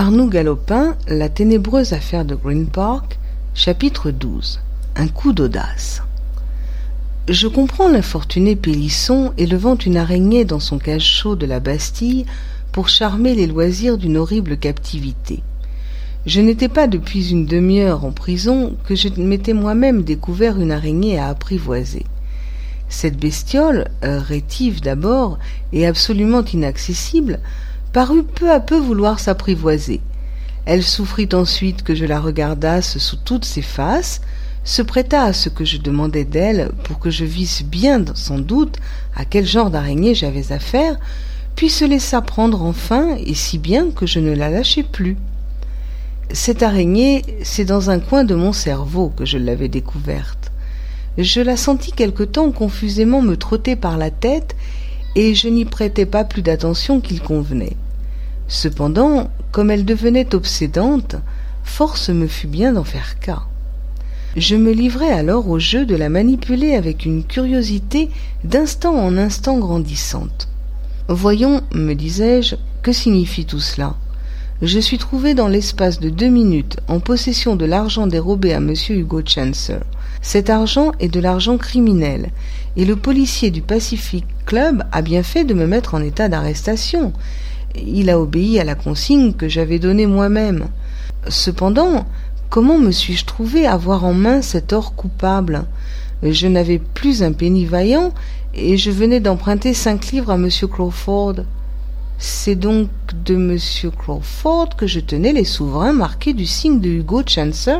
[0.00, 3.18] Arnoux Galopin, La ténébreuse affaire de Green Park,
[3.52, 4.60] chapitre 12
[4.94, 6.04] Un coup d'audace.
[7.28, 12.26] Je comprends l'infortuné Pélisson élevant une araignée dans son cachot de la Bastille
[12.70, 15.42] pour charmer les loisirs d'une horrible captivité.
[16.26, 21.18] Je n'étais pas depuis une demi-heure en prison que je m'étais moi-même découvert une araignée
[21.18, 22.06] à apprivoiser.
[22.88, 25.40] Cette bestiole, euh, rétive d'abord
[25.72, 27.40] et absolument inaccessible,
[27.92, 30.00] parut peu à peu vouloir s'apprivoiser.
[30.66, 34.20] Elle souffrit ensuite que je la regardasse sous toutes ses faces,
[34.64, 38.76] se prêta à ce que je demandais d'elle pour que je visse bien sans doute
[39.16, 40.98] à quel genre d'araignée j'avais affaire,
[41.56, 45.16] puis se laissa prendre enfin, et si bien que je ne la lâchai plus.
[46.30, 50.52] Cette araignée, c'est dans un coin de mon cerveau que je l'avais découverte.
[51.16, 54.54] Je la sentis quelque temps confusément me trotter par la tête,
[55.14, 57.76] et je n'y prêtais pas plus d'attention qu'il convenait.
[58.48, 61.16] Cependant, comme elle devenait obsédante,
[61.64, 63.42] force me fut bien d'en faire cas.
[64.36, 68.10] Je me livrai alors au jeu de la manipuler avec une curiosité
[68.44, 70.48] d'instant en instant grandissante.
[71.08, 73.96] Voyons, me disais-je, que signifie tout cela
[74.60, 78.74] Je suis trouvé dans l'espace de deux minutes en possession de l'argent dérobé à M.
[78.90, 79.78] Hugo Chancer.
[80.20, 82.30] Cet argent est de l'argent criminel,
[82.76, 87.12] et le policier du Pacific Club a bien fait de me mettre en état d'arrestation.
[87.76, 90.66] Il a obéi à la consigne que j'avais donnée moi-même.
[91.28, 92.04] Cependant,
[92.50, 95.66] comment me suis-je trouvé avoir en main cet or coupable?
[96.24, 98.12] Je n'avais plus un penny vaillant,
[98.54, 100.48] et je venais d'emprunter cinq livres à M.
[100.68, 101.44] Crawford.
[102.20, 102.88] C'est donc
[103.24, 103.56] de M.
[103.96, 107.78] Crawford que je tenais les souverains marqués du signe de Hugo Chancer.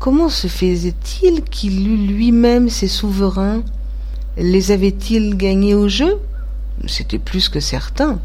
[0.00, 3.62] Comment se faisait-il qu'il eût lui-même ses souverains?
[4.36, 6.18] Les avait-il gagnés au jeu?
[6.88, 8.18] C'était plus que certain.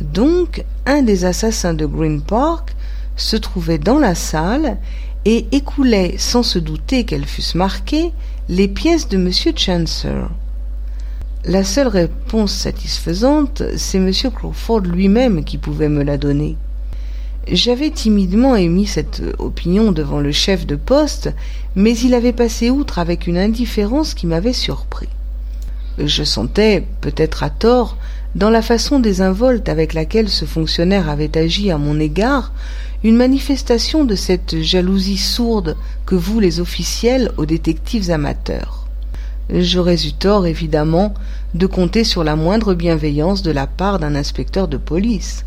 [0.00, 2.74] Donc, un des assassins de Green Park
[3.16, 4.78] se trouvait dans la salle
[5.26, 8.12] et écoulait, sans se douter qu'elles fussent marquées,
[8.48, 9.30] les pièces de M.
[9.54, 10.14] Chancer.
[11.48, 14.12] La seule réponse satisfaisante, c'est M.
[14.34, 16.58] Crawford lui-même qui pouvait me la donner.
[17.50, 21.32] J'avais timidement émis cette opinion devant le chef de poste,
[21.74, 25.08] mais il avait passé outre avec une indifférence qui m'avait surpris.
[25.96, 27.96] Je sentais, peut-être à tort,
[28.34, 32.52] dans la façon désinvolte avec laquelle ce fonctionnaire avait agi à mon égard,
[33.04, 38.77] une manifestation de cette jalousie sourde que vouent les officiels aux détectives amateurs.
[39.50, 41.14] J'aurais eu tort, évidemment,
[41.54, 45.44] de compter sur la moindre bienveillance de la part d'un inspecteur de police.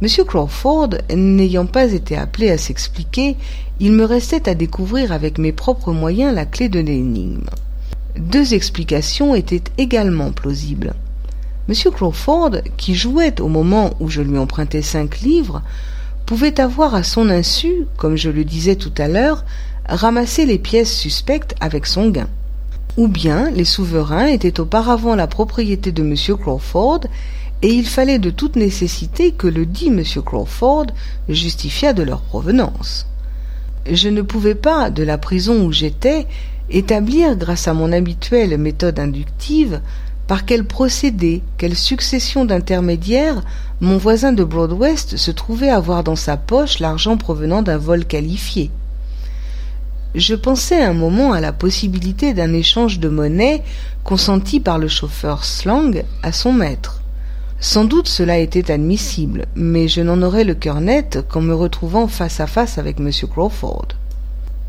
[0.00, 0.08] M.
[0.24, 3.36] Crawford n'ayant pas été appelé à s'expliquer,
[3.80, 7.50] il me restait à découvrir avec mes propres moyens la clé de l'énigme.
[8.16, 10.94] Deux explications étaient également plausibles.
[11.68, 11.74] M.
[11.92, 15.62] Crawford, qui jouait au moment où je lui empruntais cinq livres,
[16.24, 19.44] pouvait avoir à son insu, comme je le disais tout à l'heure,
[19.88, 22.28] ramassé les pièces suspectes avec son gain.
[22.98, 26.16] Ou bien les souverains étaient auparavant la propriété de M.
[26.36, 27.02] Crawford
[27.62, 30.02] et il fallait de toute nécessité que le dit M.
[30.26, 30.86] Crawford
[31.28, 33.06] justifiât de leur provenance.
[33.88, 36.26] Je ne pouvais pas, de la prison où j'étais,
[36.70, 39.80] établir, grâce à mon habituelle méthode inductive,
[40.26, 43.44] par quel procédé, quelle succession d'intermédiaires
[43.80, 48.72] mon voisin de Broadwest se trouvait avoir dans sa poche l'argent provenant d'un vol qualifié.
[50.14, 53.62] Je pensais un moment à la possibilité d'un échange de monnaie
[54.04, 57.02] consenti par le chauffeur Slang à son maître.
[57.60, 62.08] Sans doute cela était admissible, mais je n'en aurais le cœur net qu'en me retrouvant
[62.08, 63.10] face à face avec M.
[63.30, 63.88] Crawford.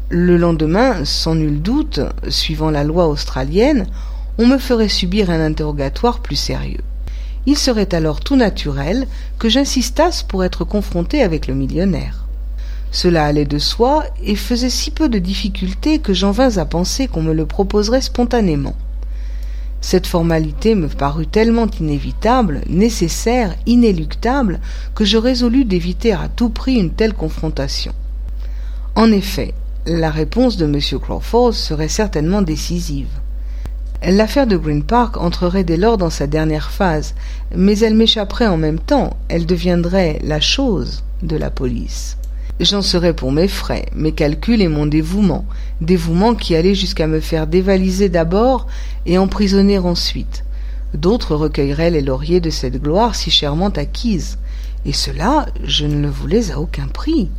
[0.09, 3.88] Le lendemain, sans nul doute, suivant la loi australienne,
[4.39, 6.83] on me ferait subir un interrogatoire plus sérieux.
[7.45, 9.07] Il serait alors tout naturel
[9.38, 12.25] que j'insistasse pour être confronté avec le millionnaire.
[12.91, 17.07] Cela allait de soi et faisait si peu de difficulté que j'en vins à penser
[17.07, 18.75] qu'on me le proposerait spontanément.
[19.81, 24.59] Cette formalité me parut tellement inévitable, nécessaire, inéluctable,
[24.94, 27.94] que je résolus d'éviter à tout prix une telle confrontation.
[28.95, 29.53] En effet,
[29.86, 31.00] la réponse de M.
[31.00, 33.07] Crawford serait certainement décisive.
[34.03, 37.15] L'affaire de Green Park entrerait dès lors dans sa dernière phase,
[37.56, 42.19] mais elle m'échapperait en même temps, elle deviendrait la chose de la police.
[42.59, 45.45] J'en serais pour mes frais, mes calculs et mon dévouement,
[45.79, 48.67] dévouement qui allait jusqu'à me faire dévaliser d'abord
[49.06, 50.44] et emprisonner ensuite.
[50.94, 54.39] D'autres recueilleraient les lauriers de cette gloire si chèrement acquise,
[54.85, 57.29] et cela je ne le voulais à aucun prix.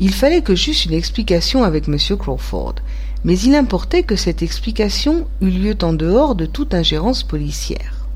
[0.00, 1.96] Il fallait que j'eusse une explication avec M.
[2.18, 2.76] Crawford,
[3.22, 8.06] mais il importait que cette explication eût lieu en dehors de toute ingérence policière.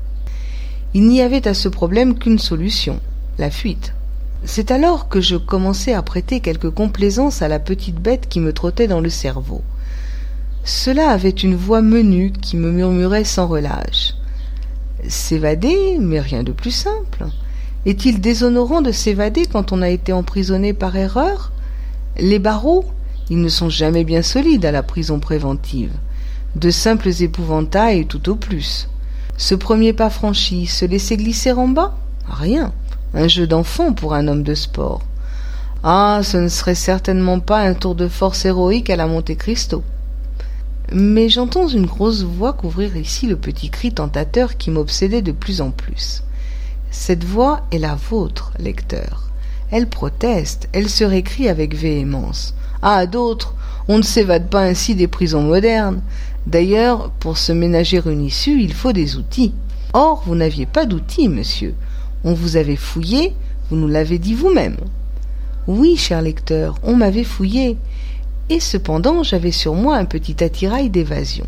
[0.93, 2.99] Il n'y avait à ce problème qu'une solution,
[3.37, 3.93] la fuite.
[4.45, 8.51] C'est alors que je commençai à prêter quelque complaisance à la petite bête qui me
[8.51, 9.61] trottait dans le cerveau.
[10.65, 14.15] Cela avait une voix menue qui me murmurait sans relâche.
[15.07, 17.25] S'évader, mais rien de plus simple.
[17.85, 21.51] Est-il déshonorant de s'évader quand on a été emprisonné par erreur?
[22.17, 22.85] Les barreaux,
[23.29, 25.91] ils ne sont jamais bien solides à la prison préventive.
[26.55, 28.87] De simples épouvantails tout au plus.
[29.37, 31.97] Ce premier pas franchi, se laisser glisser en bas?
[32.27, 32.71] Rien.
[33.15, 35.01] Un jeu d'enfant pour un homme de sport.
[35.83, 39.83] Ah, ce ne serait certainement pas un tour de force héroïque à la Monte Cristo.
[40.91, 45.61] Mais j'entends une grosse voix couvrir ici le petit cri tentateur qui m'obsédait de plus
[45.61, 46.23] en plus.
[46.89, 49.29] Cette voix est la vôtre, lecteur.
[49.69, 52.55] Elle proteste, elle se récrie avec véhémence.
[52.81, 53.53] Ah, d'autres,
[53.87, 56.01] on ne s'évade pas ainsi des prisons modernes.
[56.47, 59.53] D'ailleurs, pour se ménager une issue, il faut des outils.
[59.93, 61.75] Or, vous n'aviez pas d'outils, monsieur.
[62.23, 63.33] On vous avait fouillé,
[63.69, 64.77] vous nous l'avez dit vous-même.
[65.67, 67.77] Oui, cher lecteur, on m'avait fouillé,
[68.49, 71.45] et cependant j'avais sur moi un petit attirail d'évasion.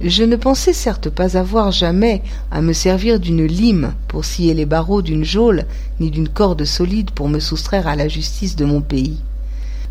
[0.00, 4.66] Je ne pensais certes pas avoir jamais à me servir d'une lime pour scier les
[4.66, 5.64] barreaux d'une geôle,
[6.00, 9.20] ni d'une corde solide pour me soustraire à la justice de mon pays.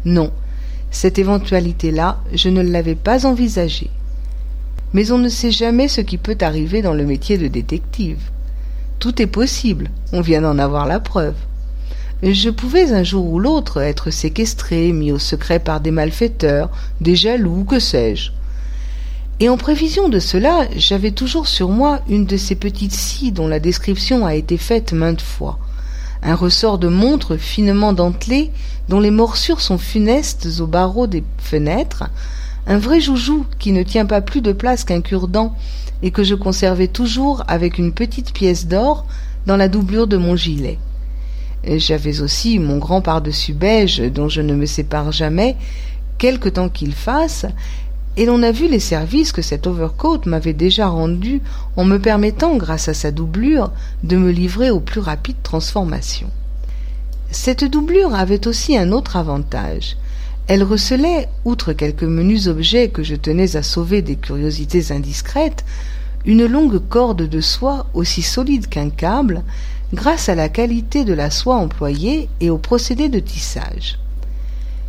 [0.05, 0.31] Non,
[0.91, 3.89] cette éventualité-là, je ne l'avais pas envisagée.
[4.93, 8.19] Mais on ne sait jamais ce qui peut arriver dans le métier de détective.
[8.99, 11.35] Tout est possible, on vient d'en avoir la preuve.
[12.23, 16.69] Je pouvais un jour ou l'autre être séquestré, mis au secret par des malfaiteurs,
[17.01, 18.31] des jaloux, que sais-je.
[19.41, 23.47] Et en prévision de cela, j'avais toujours sur moi une de ces petites scies dont
[23.47, 25.59] la description a été faite maintes fois.
[26.23, 28.51] Un ressort de montre finement dentelé,
[28.87, 32.05] dont les morsures sont funestes aux barreaux des fenêtres,
[32.67, 35.55] un vrai joujou qui ne tient pas plus de place qu'un cure-dent
[36.01, 39.05] et que je conservais toujours avec une petite pièce d'or
[39.45, 40.79] dans la doublure de mon gilet.
[41.67, 45.55] J'avais aussi mon grand pardessus beige dont je ne me sépare jamais,
[46.17, 47.45] quelque temps qu'il fasse,
[48.17, 51.41] et l'on a vu les services que cet overcoat m'avait déjà rendus
[51.75, 53.71] en me permettant, grâce à sa doublure,
[54.03, 56.29] de me livrer aux plus rapides transformations.
[57.31, 59.97] Cette doublure avait aussi un autre avantage.
[60.47, 65.65] Elle recelait, outre quelques menus objets que je tenais à sauver des curiosités indiscrètes,
[66.23, 69.43] une longue corde de soie aussi solide qu'un câble,
[69.91, 73.97] grâce à la qualité de la soie employée et au procédé de tissage.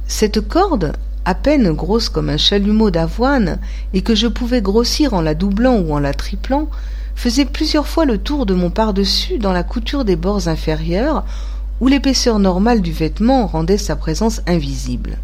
[0.07, 0.93] Cette corde,
[1.25, 3.59] à peine grosse comme un chalumeau d'avoine,
[3.95, 6.69] et que je pouvais grossir en la doublant ou en la triplant,
[7.15, 11.25] faisait plusieurs fois le tour de mon par-dessus dans la couture des bords inférieurs,
[11.81, 15.17] où l'épaisseur normale du vêtement rendait sa présence invisible.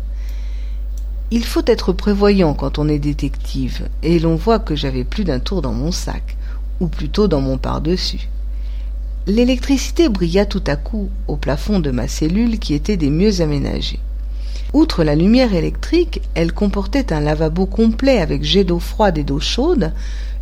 [1.35, 5.41] Il faut être prévoyant quand on est détective, et l'on voit que j'avais plus d'un
[5.41, 6.37] tour dans mon sac,
[6.79, 8.29] ou plutôt dans mon par-dessus.
[9.27, 13.99] L'électricité brilla tout à coup au plafond de ma cellule qui était des mieux aménagées.
[14.75, 19.41] Outre la lumière électrique, elle comportait un lavabo complet avec jet d'eau froide et d'eau
[19.41, 19.95] chaude,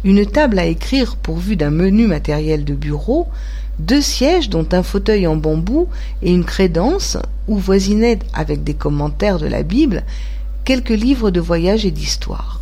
[0.02, 3.28] une table à écrire pourvue d'un menu matériel de bureau,
[3.78, 5.86] deux sièges dont un fauteuil en bambou
[6.20, 7.16] et une crédence
[7.46, 10.02] où voisinaient avec des commentaires de la Bible
[10.64, 12.60] quelques livres de voyage et d'histoire.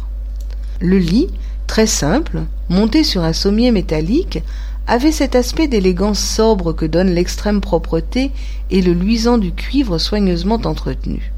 [0.81, 1.29] Le lit,
[1.67, 4.43] très simple, monté sur un sommier métallique,
[4.87, 8.31] avait cet aspect d'élégance sobre que donne l'extrême propreté
[8.71, 11.33] et le luisant du cuivre soigneusement entretenu.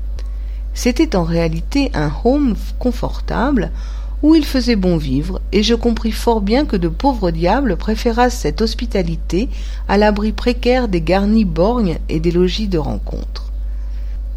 [0.72, 3.72] C'était en réalité un home confortable
[4.22, 8.38] où il faisait bon vivre, et je compris fort bien que de pauvres diables préférassent
[8.38, 9.48] cette hospitalité
[9.88, 13.49] à l'abri précaire des garnis borgnes et des logis de rencontre.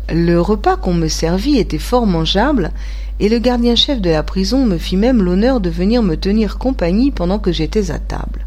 [0.09, 2.71] Le repas qu'on me servit était fort mangeable,
[3.19, 7.11] et le gardien-chef de la prison me fit même l'honneur de venir me tenir compagnie
[7.11, 8.45] pendant que j'étais à table.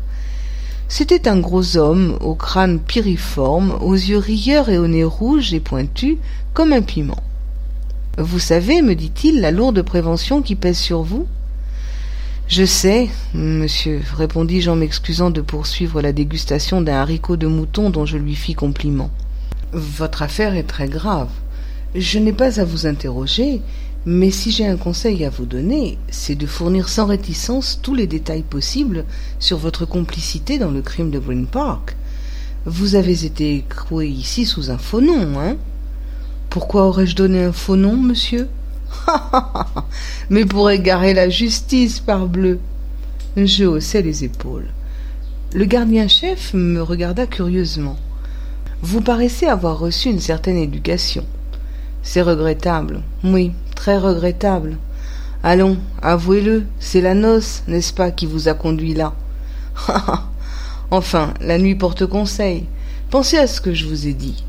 [0.88, 5.60] C'était un gros homme, au crâne piriforme, aux yeux rieurs et au nez rouge et
[5.60, 6.18] pointu,
[6.52, 7.22] comme un piment.
[8.18, 11.26] Vous savez, me dit-il, la lourde prévention qui pèse sur vous
[12.48, 18.06] Je sais, monsieur, répondis-je en m'excusant de poursuivre la dégustation d'un haricot de mouton dont
[18.06, 19.10] je lui fis compliment.
[19.72, 21.28] Votre affaire est très grave.
[21.98, 23.62] Je n'ai pas à vous interroger,
[24.04, 28.06] mais si j'ai un conseil à vous donner, c'est de fournir sans réticence tous les
[28.06, 29.06] détails possibles
[29.38, 31.96] sur votre complicité dans le crime de Green Park.
[32.66, 35.56] Vous avez été écroué ici sous un faux nom, hein
[36.50, 38.46] Pourquoi aurais-je donné un faux nom, monsieur?
[40.28, 42.58] Mais pour égarer la justice, parbleu
[43.38, 44.68] Je haussai les épaules.
[45.54, 47.96] Le gardien-chef me regarda curieusement.
[48.82, 51.24] Vous paraissez avoir reçu une certaine éducation.
[52.06, 53.02] C'est regrettable.
[53.24, 54.78] Oui, très regrettable.
[55.42, 59.12] Allons, avouez-le, c'est la noce, n'est-ce pas, qui vous a conduit là?
[60.92, 62.66] enfin, la nuit porte conseil.
[63.10, 64.44] Pensez à ce que je vous ai dit.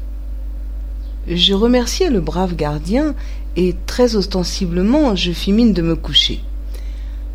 [1.27, 3.15] Je remerciai le brave gardien
[3.55, 6.41] et très ostensiblement je fis mine de me coucher.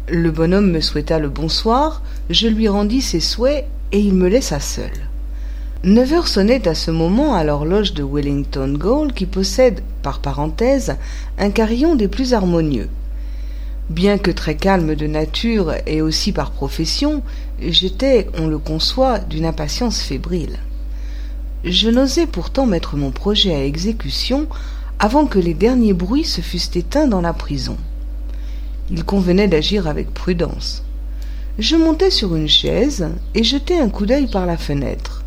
[0.08, 2.00] Le bonhomme me souhaita le bonsoir,
[2.30, 4.92] je lui rendis ses souhaits et il me laissa seul.
[5.84, 10.96] Neuf heures sonnaient à ce moment à l'horloge de Wellington Gaol qui possède, par parenthèse,
[11.38, 12.88] un carillon des plus harmonieux.
[13.90, 17.24] Bien que très calme de nature et aussi par profession,
[17.60, 20.60] j'étais, on le conçoit, d'une impatience fébrile.
[21.64, 24.46] Je n'osais pourtant mettre mon projet à exécution
[25.00, 27.76] avant que les derniers bruits se fussent éteints dans la prison.
[28.88, 30.84] Il convenait d'agir avec prudence.
[31.58, 35.21] Je montai sur une chaise et jetai un coup d'œil par la fenêtre.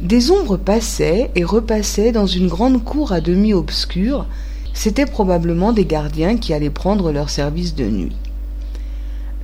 [0.00, 4.26] Des ombres passaient et repassaient dans une grande cour à demi obscure.
[4.72, 8.16] C'étaient probablement des gardiens qui allaient prendre leur service de nuit.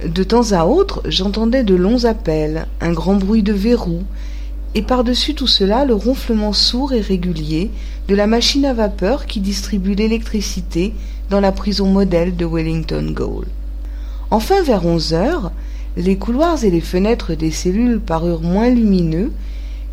[0.07, 4.05] De temps à autre, j'entendais de longs appels, un grand bruit de verrous,
[4.77, 7.71] et par-dessus tout cela le ronflement sourd et régulier
[8.07, 10.95] de la machine à vapeur qui distribue l'électricité
[11.31, 13.47] dans la prison modèle de Wellington Gaol.
[14.31, 15.51] Enfin, vers onze heures,
[15.97, 19.33] les couloirs et les fenêtres des cellules parurent moins lumineux,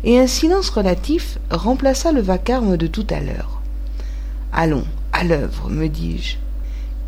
[0.04, 3.60] et un silence relatif remplaça le vacarme de tout à l'heure.
[4.52, 6.36] Allons, à l'œuvre, me dis-je.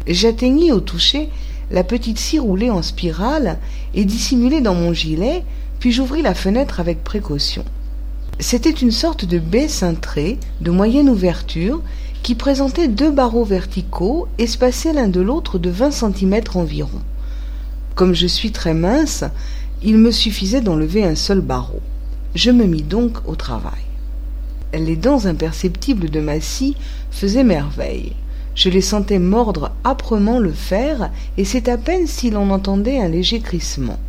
[0.06, 1.30] J'atteignis au toucher
[1.70, 3.58] la petite scie roulée en spirale
[3.94, 5.44] et dissimulée dans mon gilet,
[5.80, 7.64] puis j'ouvris la fenêtre avec précaution.
[8.40, 11.82] C'était une sorte de baie cintrée de moyenne ouverture
[12.22, 17.00] qui présentait deux barreaux verticaux espacés l'un de l'autre de vingt centimètres environ.
[17.94, 19.24] Comme je suis très mince,
[19.82, 21.80] il me suffisait d'enlever un seul barreau.
[22.34, 23.72] Je me mis donc au travail.
[24.72, 26.76] Les dents imperceptibles de ma scie
[27.12, 28.12] faisaient merveille.
[28.56, 33.06] Je les sentais mordre âprement le fer, et c'est à peine si l'on entendait un
[33.06, 34.00] léger crissement.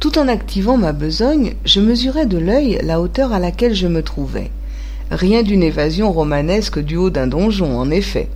[0.00, 4.02] Tout en activant ma besogne, je mesurais de l'œil la hauteur à laquelle je me
[4.02, 4.50] trouvais.
[5.10, 8.28] Rien d'une évasion romanesque du haut d'un donjon, en effet,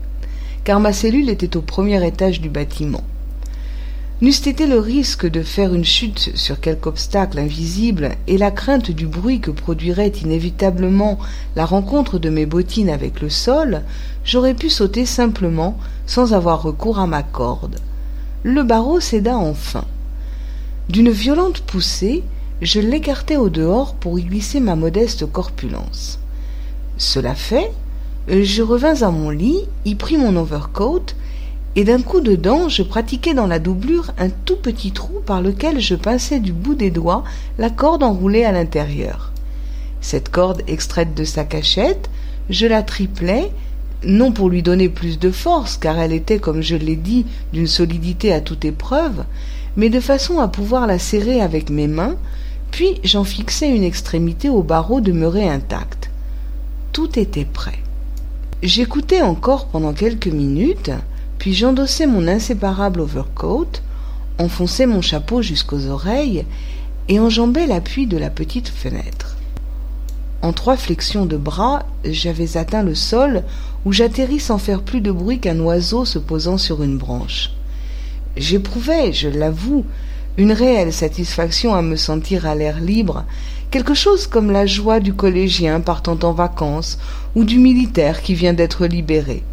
[0.64, 3.04] car ma cellule était au premier étage du bâtiment.
[4.22, 8.90] N'eût été le risque de faire une chute sur quelque obstacle invisible et la crainte
[8.90, 11.18] du bruit que produirait inévitablement
[11.54, 13.82] la rencontre de mes bottines avec le sol,
[14.24, 17.76] j'aurais pu sauter simplement sans avoir recours à ma corde.
[18.42, 19.84] Le barreau céda enfin.
[20.88, 22.24] D'une violente poussée,
[22.62, 26.20] je l'écartai au dehors pour y glisser ma modeste corpulence.
[26.96, 27.70] Cela fait,
[28.28, 31.14] je revins à mon lit, y pris mon overcoat,
[31.76, 35.42] et d'un coup de dent je pratiquai dans la doublure un tout petit trou par
[35.42, 37.22] lequel je pinçai du bout des doigts
[37.58, 39.32] la corde enroulée à l'intérieur.
[40.00, 42.08] Cette corde extraite de sa cachette,
[42.48, 43.52] je la triplai,
[44.04, 47.66] non pour lui donner plus de force, car elle était, comme je l'ai dit, d'une
[47.66, 49.24] solidité à toute épreuve,
[49.76, 52.16] mais de façon à pouvoir la serrer avec mes mains,
[52.70, 56.10] puis j'en fixai une extrémité au barreau demeuré intact.
[56.92, 57.78] Tout était prêt.
[58.62, 60.90] J'écoutai encore pendant quelques minutes,
[61.46, 63.80] puis j'endossai mon inséparable overcoat,
[64.40, 66.44] enfonçai mon chapeau jusqu'aux oreilles
[67.08, 69.36] et enjambai l'appui de la petite fenêtre.
[70.42, 73.44] En trois flexions de bras, j'avais atteint le sol
[73.84, 77.52] où j'atterris sans faire plus de bruit qu'un oiseau se posant sur une branche.
[78.36, 79.84] J'éprouvais, je l'avoue,
[80.38, 83.24] une réelle satisfaction à me sentir à l'air libre,
[83.70, 86.98] quelque chose comme la joie du collégien partant en vacances
[87.36, 89.44] ou du militaire qui vient d'être libéré.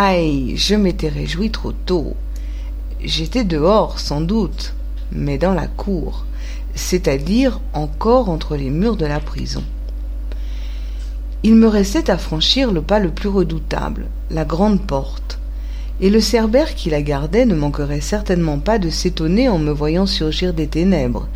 [0.00, 2.14] Aïe, je m'étais réjoui trop tôt.
[3.02, 4.72] J'étais dehors, sans doute,
[5.10, 6.24] mais dans la cour,
[6.76, 9.64] c'est-à-dire encore entre les murs de la prison.
[11.42, 15.40] Il me restait à franchir le pas le plus redoutable, la grande porte
[16.00, 20.06] et le cerbère qui la gardait ne manquerait certainement pas de s'étonner en me voyant
[20.06, 21.26] surgir des ténèbres.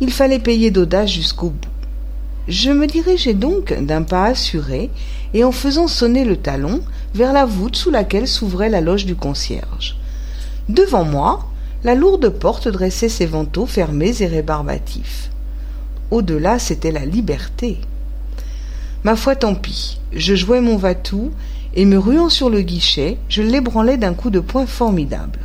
[0.00, 1.77] Il fallait payer d'audace jusqu'au bout.
[2.48, 4.90] Je me dirigeai donc d'un pas assuré,
[5.34, 6.80] et en faisant sonner le talon,
[7.14, 9.98] vers la voûte sous laquelle s'ouvrait la loge du concierge.
[10.70, 11.50] Devant moi,
[11.84, 15.30] la lourde porte dressait ses vantaux fermés et rébarbatifs.
[16.10, 17.78] Au-delà, c'était la liberté.
[19.04, 20.00] Ma foi, tant pis.
[20.12, 21.30] Je jouais mon vatou
[21.74, 25.40] et me ruant sur le guichet, je l'ébranlai d'un coup de poing formidable.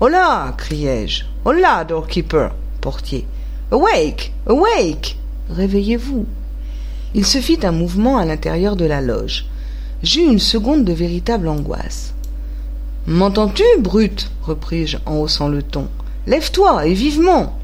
[0.00, 1.24] Hola criai-je.
[1.44, 3.26] Hola, doorkeeper portier.
[3.70, 5.17] Awake Awake
[5.50, 6.26] Réveillez-vous
[7.14, 9.46] Il se fit un mouvement à l'intérieur de la loge.
[10.02, 12.14] J'eus une seconde de véritable angoisse.
[13.06, 14.30] M'entends-tu, brute?
[14.42, 15.88] repris-je en haussant le ton.
[16.26, 17.58] Lève-toi, et vivement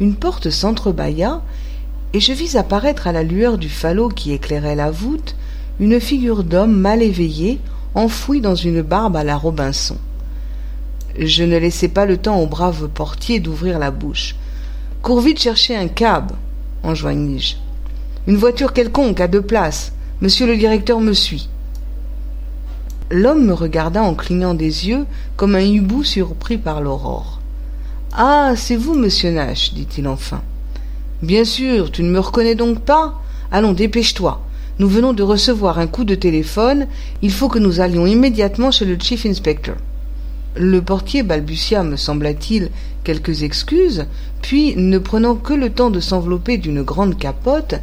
[0.00, 1.42] Une porte s'entrebâilla,
[2.12, 5.34] et je vis apparaître à la lueur du falot qui éclairait la voûte
[5.80, 7.60] une figure d'homme mal éveillé,
[7.94, 9.96] enfouie dans une barbe à la Robinson.
[11.18, 14.34] Je ne laissai pas le temps au brave portier d'ouvrir la bouche.
[15.02, 16.32] Cours vite chercher un cab,
[18.26, 19.92] Une voiture quelconque, à deux places.
[20.20, 21.48] Monsieur le directeur me suit.
[23.10, 25.06] L'homme me regarda en clignant des yeux
[25.36, 27.40] comme un hibou surpris par l'aurore.
[28.12, 30.42] Ah, c'est vous, monsieur Nash, dit-il enfin.
[31.22, 33.20] Bien sûr, tu ne me reconnais donc pas
[33.50, 34.42] Allons, dépêche-toi.
[34.78, 36.86] Nous venons de recevoir un coup de téléphone.
[37.22, 39.74] Il faut que nous allions immédiatement chez le chief inspector.
[40.60, 42.70] Le portier balbutia, me sembla-t-il,
[43.04, 44.06] quelques excuses,
[44.42, 47.76] puis, ne prenant que le temps de s'envelopper d'une grande capote,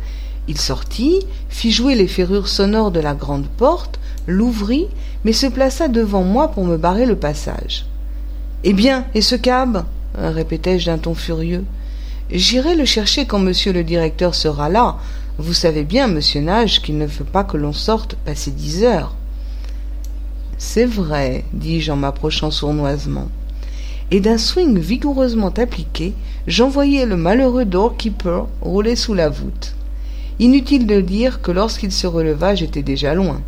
[0.50, 4.88] il sortit, fit jouer les ferrures sonores de la grande porte, l'ouvrit,
[5.24, 7.86] mais se plaça devant moi pour me barrer le passage.
[8.66, 9.86] Eh bien, et ce cab?
[10.18, 11.64] répétai-je d'un ton furieux.
[12.30, 14.98] J'irai le chercher quand monsieur le directeur sera là.
[15.38, 19.16] Vous savez bien, monsieur Nage, qu'il ne veut pas que l'on sorte passer dix heures.
[20.58, 23.30] C'est vrai, dis-je en m'approchant sournoisement.
[24.12, 26.14] Et d'un swing vigoureusement appliqué,
[26.48, 29.76] j'envoyai le malheureux doorkeeper rouler sous la voûte.
[30.40, 33.42] Inutile de dire que lorsqu'il se releva, j'étais déjà loin.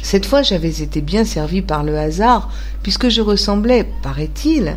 [0.00, 2.50] Cette fois j'avais été bien servi par le hasard,
[2.82, 4.76] puisque je ressemblais, paraît-il,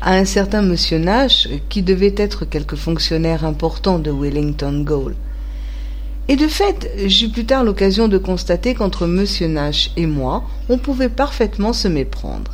[0.00, 4.84] à un certain monsieur Nash, qui devait être quelque fonctionnaire important de Wellington.
[6.28, 10.78] Et de fait, j'eus plus tard l'occasion de constater qu'entre monsieur Nash et moi, on
[10.78, 12.52] pouvait parfaitement se méprendre.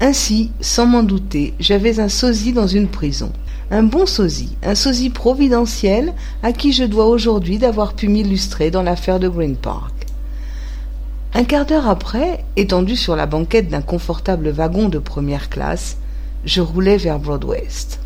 [0.00, 3.32] Ainsi, sans m'en douter, j'avais un sosie dans une prison.
[3.70, 8.82] Un bon sosie, un sosie providentiel à qui je dois aujourd'hui d'avoir pu m'illustrer dans
[8.82, 9.94] l'affaire de Green Park.
[11.34, 15.98] Un quart d'heure après, étendu sur la banquette d'un confortable wagon de première classe,
[16.44, 18.00] je roulais vers Broadwest.